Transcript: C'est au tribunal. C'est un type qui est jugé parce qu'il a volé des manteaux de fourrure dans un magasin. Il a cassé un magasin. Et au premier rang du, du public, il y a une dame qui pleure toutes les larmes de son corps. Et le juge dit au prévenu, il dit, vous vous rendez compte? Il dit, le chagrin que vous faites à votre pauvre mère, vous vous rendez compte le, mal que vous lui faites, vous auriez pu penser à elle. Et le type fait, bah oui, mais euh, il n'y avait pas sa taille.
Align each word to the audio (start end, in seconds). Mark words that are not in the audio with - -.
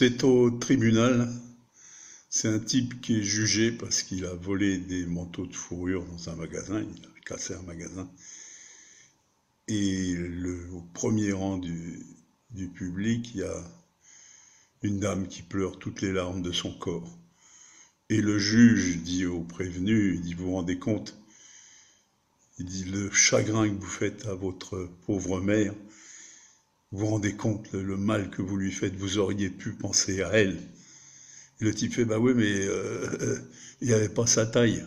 C'est 0.00 0.22
au 0.22 0.48
tribunal. 0.48 1.28
C'est 2.30 2.46
un 2.46 2.60
type 2.60 3.00
qui 3.00 3.18
est 3.18 3.24
jugé 3.24 3.72
parce 3.72 4.04
qu'il 4.04 4.26
a 4.26 4.32
volé 4.32 4.78
des 4.78 5.04
manteaux 5.04 5.44
de 5.44 5.56
fourrure 5.56 6.04
dans 6.04 6.30
un 6.30 6.36
magasin. 6.36 6.80
Il 6.82 7.04
a 7.04 7.20
cassé 7.26 7.54
un 7.54 7.62
magasin. 7.62 8.08
Et 9.66 10.16
au 10.72 10.82
premier 10.94 11.32
rang 11.32 11.58
du, 11.58 12.06
du 12.52 12.68
public, 12.68 13.34
il 13.34 13.40
y 13.40 13.42
a 13.42 13.64
une 14.82 15.00
dame 15.00 15.26
qui 15.26 15.42
pleure 15.42 15.80
toutes 15.80 16.00
les 16.00 16.12
larmes 16.12 16.42
de 16.42 16.52
son 16.52 16.72
corps. 16.78 17.18
Et 18.08 18.20
le 18.20 18.38
juge 18.38 18.98
dit 18.98 19.26
au 19.26 19.40
prévenu, 19.40 20.14
il 20.14 20.20
dit, 20.20 20.34
vous 20.34 20.44
vous 20.44 20.52
rendez 20.52 20.78
compte? 20.78 21.18
Il 22.60 22.66
dit, 22.66 22.84
le 22.84 23.10
chagrin 23.10 23.68
que 23.68 23.80
vous 23.80 23.90
faites 23.90 24.26
à 24.26 24.34
votre 24.34 24.88
pauvre 25.06 25.40
mère, 25.40 25.74
vous 26.90 26.98
vous 26.98 27.06
rendez 27.06 27.34
compte 27.34 27.72
le, 27.72 27.96
mal 27.96 28.30
que 28.30 28.42
vous 28.42 28.56
lui 28.56 28.72
faites, 28.72 28.96
vous 28.96 29.18
auriez 29.18 29.50
pu 29.50 29.72
penser 29.72 30.22
à 30.22 30.30
elle. 30.32 30.58
Et 31.60 31.64
le 31.64 31.74
type 31.74 31.94
fait, 31.94 32.04
bah 32.04 32.18
oui, 32.18 32.32
mais 32.34 32.66
euh, 32.66 33.38
il 33.80 33.88
n'y 33.88 33.94
avait 33.94 34.08
pas 34.08 34.26
sa 34.26 34.46
taille. 34.46 34.84